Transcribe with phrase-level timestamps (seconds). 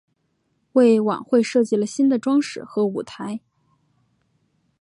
[0.71, 3.39] 为晚会设计了新的装饰和舞台。